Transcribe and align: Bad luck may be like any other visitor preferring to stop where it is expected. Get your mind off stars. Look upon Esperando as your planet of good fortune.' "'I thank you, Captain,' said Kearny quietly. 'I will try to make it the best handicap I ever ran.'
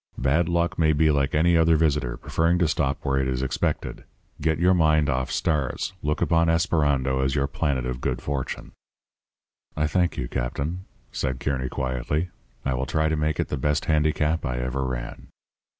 Bad 0.17 0.49
luck 0.49 0.79
may 0.79 0.93
be 0.93 1.11
like 1.11 1.35
any 1.35 1.55
other 1.55 1.75
visitor 1.75 2.17
preferring 2.17 2.57
to 2.57 2.67
stop 2.67 2.97
where 3.05 3.19
it 3.19 3.27
is 3.27 3.43
expected. 3.43 4.03
Get 4.41 4.57
your 4.57 4.73
mind 4.73 5.11
off 5.11 5.29
stars. 5.29 5.93
Look 6.01 6.23
upon 6.23 6.47
Esperando 6.47 7.23
as 7.23 7.35
your 7.35 7.45
planet 7.45 7.85
of 7.85 8.01
good 8.01 8.19
fortune.' 8.19 8.71
"'I 9.77 9.85
thank 9.85 10.17
you, 10.17 10.27
Captain,' 10.27 10.85
said 11.11 11.39
Kearny 11.39 11.69
quietly. 11.69 12.31
'I 12.65 12.73
will 12.73 12.87
try 12.87 13.09
to 13.09 13.15
make 13.15 13.39
it 13.39 13.49
the 13.49 13.57
best 13.57 13.85
handicap 13.85 14.43
I 14.43 14.57
ever 14.57 14.83
ran.' 14.87 15.27